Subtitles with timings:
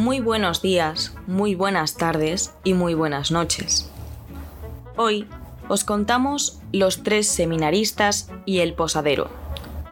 [0.00, 3.92] Muy buenos días, muy buenas tardes y muy buenas noches.
[4.96, 5.28] Hoy
[5.68, 9.28] os contamos Los tres seminaristas y el posadero,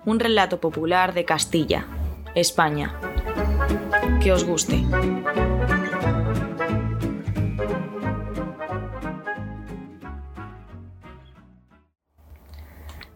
[0.07, 1.87] un relato popular de Castilla,
[2.35, 2.99] España.
[4.23, 4.83] Que os guste.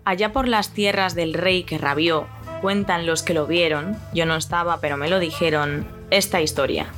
[0.04, 2.26] Allá por las tierras del rey que rabió,
[2.60, 6.88] cuentan los que lo vieron, yo no estaba pero me lo dijeron, esta historia.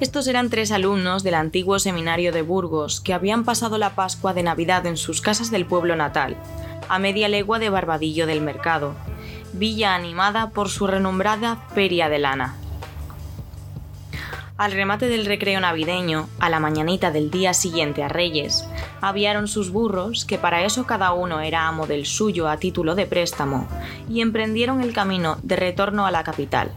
[0.00, 4.42] Estos eran tres alumnos del antiguo seminario de Burgos que habían pasado la Pascua de
[4.42, 6.36] Navidad en sus casas del pueblo natal,
[6.88, 8.94] a media legua de Barbadillo del Mercado,
[9.52, 12.56] villa animada por su renombrada Feria de Lana.
[14.56, 18.68] Al remate del recreo navideño, a la mañanita del día siguiente a Reyes,
[19.00, 23.06] aviaron sus burros, que para eso cada uno era amo del suyo a título de
[23.06, 23.68] préstamo,
[24.08, 26.72] y emprendieron el camino de retorno a la capital.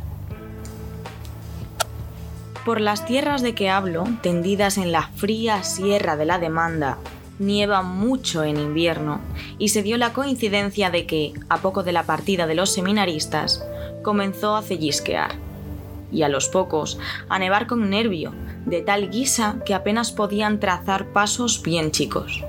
[2.65, 6.99] Por las tierras de que hablo, tendidas en la fría sierra de la demanda,
[7.39, 9.19] nieva mucho en invierno,
[9.57, 13.65] y se dio la coincidencia de que, a poco de la partida de los seminaristas,
[14.03, 15.31] comenzó a cellisquear
[16.11, 18.31] y a los pocos a nevar con nervio,
[18.65, 22.43] de tal guisa que apenas podían trazar pasos bien chicos.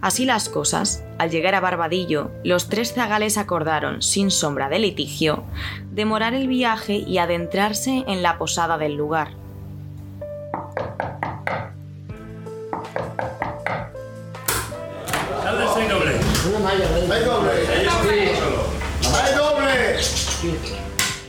[0.00, 5.44] Así las cosas, al llegar a Barbadillo, los tres zagales acordaron, sin sombra de litigio,
[5.90, 9.32] demorar el viaje y adentrarse en la posada del lugar.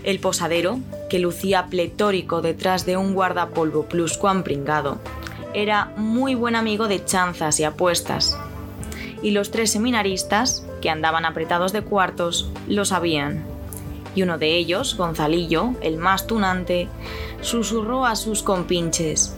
[0.04, 5.00] El posadero, que lucía pletórico detrás de un guardapolvo pluscuan pringado,
[5.54, 8.38] era muy buen amigo de chanzas y apuestas.
[9.22, 13.44] Y los tres seminaristas, que andaban apretados de cuartos, lo sabían.
[14.16, 16.90] Y uno de ellos, Gonzalillo, el más tunante,
[17.42, 19.36] susurró a sus compinches.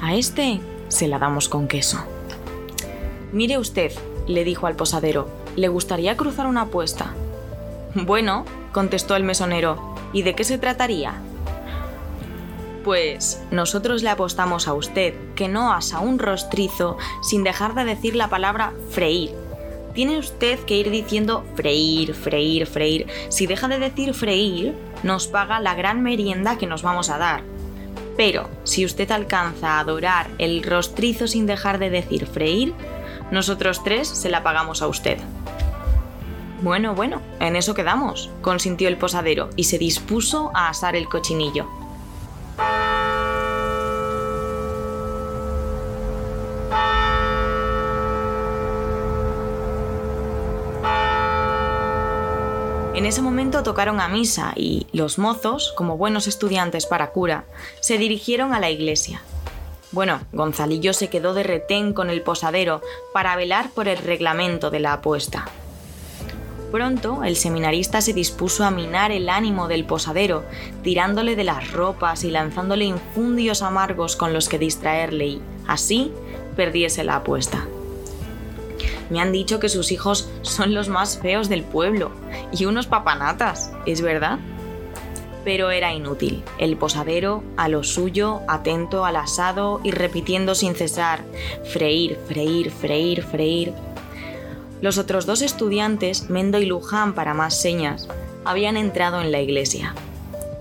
[0.00, 1.98] A este se la damos con queso.
[3.32, 3.92] Mire usted,
[4.26, 7.14] le dijo al posadero, ¿le gustaría cruzar una apuesta?
[7.94, 11.20] Bueno, contestó el mesonero, ¿y de qué se trataría?
[12.84, 18.16] Pues nosotros le apostamos a usted que no asa un rostrizo sin dejar de decir
[18.16, 19.30] la palabra freír.
[19.94, 23.06] Tiene usted que ir diciendo freír, freír, freír.
[23.28, 27.42] Si deja de decir freír, nos paga la gran merienda que nos vamos a dar.
[28.16, 32.74] Pero si usted alcanza a adorar el rostrizo sin dejar de decir freír,
[33.30, 35.18] nosotros tres se la pagamos a usted.
[36.62, 41.81] Bueno, bueno, en eso quedamos, consintió el posadero y se dispuso a asar el cochinillo.
[52.94, 57.46] En ese momento tocaron a misa y los mozos, como buenos estudiantes para cura,
[57.80, 59.22] se dirigieron a la iglesia.
[59.92, 62.82] Bueno, Gonzalillo se quedó de retén con el posadero
[63.14, 65.46] para velar por el reglamento de la apuesta.
[66.70, 70.44] Pronto el seminarista se dispuso a minar el ánimo del posadero,
[70.82, 76.12] tirándole de las ropas y lanzándole infundios amargos con los que distraerle y, así,
[76.56, 77.66] perdiese la apuesta.
[79.12, 82.12] Me han dicho que sus hijos son los más feos del pueblo
[82.50, 84.38] y unos papanatas, ¿es verdad?
[85.44, 86.42] Pero era inútil.
[86.56, 91.24] El posadero, a lo suyo, atento al asado y repitiendo sin cesar,
[91.62, 93.74] freír, freír, freír, freír,
[94.80, 98.08] los otros dos estudiantes, Mendo y Luján para más señas,
[98.46, 99.94] habían entrado en la iglesia.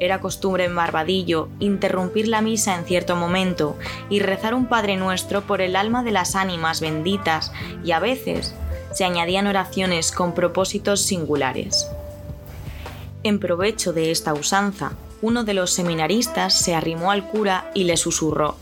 [0.02, 3.78] Era costumbre en Barbadillo interrumpir la misa en cierto momento
[4.10, 7.52] y rezar un Padre Nuestro por el alma de las ánimas benditas
[7.86, 8.56] y a veces
[8.94, 11.88] se añadían oraciones con propósitos singulares.
[13.22, 17.96] En provecho de esta usanza, uno de los seminaristas se arrimó al cura y le
[17.96, 18.56] susurró,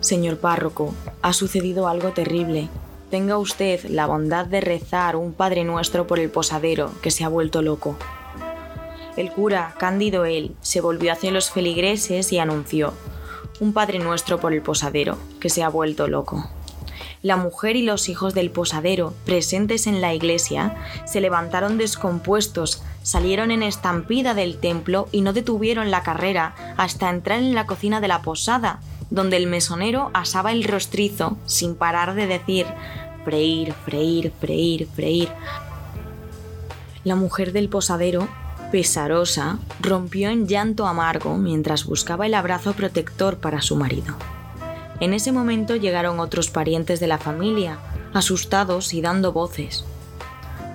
[0.00, 2.70] Señor párroco, ha sucedido algo terrible
[3.10, 7.28] tenga usted la bondad de rezar un Padre Nuestro por el posadero, que se ha
[7.28, 7.96] vuelto loco.
[9.16, 12.92] El cura, cándido él, se volvió hacia los feligreses y anunció,
[13.60, 16.50] un Padre Nuestro por el posadero, que se ha vuelto loco.
[17.22, 20.76] La mujer y los hijos del posadero, presentes en la iglesia,
[21.06, 27.38] se levantaron descompuestos, salieron en estampida del templo y no detuvieron la carrera hasta entrar
[27.38, 28.80] en la cocina de la posada,
[29.10, 32.66] donde el mesonero asaba el rostrizo sin parar de decir
[33.24, 35.28] freír, freír, freír, freír.
[37.02, 38.28] La mujer del posadero,
[38.70, 44.14] pesarosa, rompió en llanto amargo mientras buscaba el abrazo protector para su marido.
[45.00, 47.78] En ese momento llegaron otros parientes de la familia,
[48.14, 49.84] asustados y dando voces.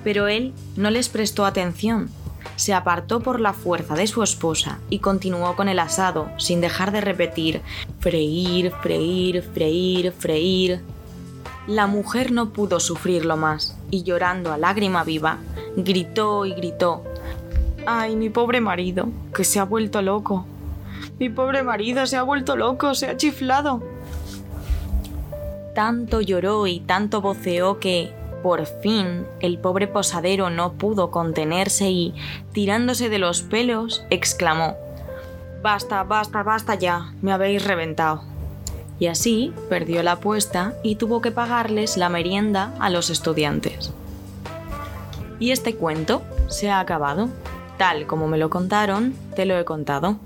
[0.04, 2.10] Pero él no les prestó atención,
[2.56, 6.92] se apartó por la fuerza de su esposa y continuó con el asado sin dejar
[6.92, 7.62] de repetir
[8.00, 10.82] freír, freír, freír, freír.
[11.68, 15.40] La mujer no pudo sufrirlo más y llorando a lágrima viva,
[15.76, 17.04] gritó y gritó
[17.86, 20.46] Ay, mi pobre marido, que se ha vuelto loco.
[21.20, 23.82] Mi pobre marido se ha vuelto loco, se ha chiflado.
[25.74, 28.12] Tanto lloró y tanto voceó que,
[28.44, 32.14] por fin, el pobre posadero no pudo contenerse y,
[32.52, 34.76] tirándose de los pelos, exclamó
[35.62, 38.24] Basta, basta, basta ya, me habéis reventado.
[39.00, 43.92] Y así perdió la apuesta y tuvo que pagarles la merienda a los estudiantes.
[45.40, 47.30] Y este cuento se ha acabado.
[47.82, 50.20] Tal como me lo contaron, te lo he contado.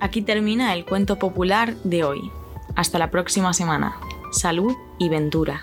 [0.00, 2.30] Aquí termina el cuento popular de hoy.
[2.76, 3.96] Hasta la próxima semana.
[4.32, 5.62] Salud y ventura.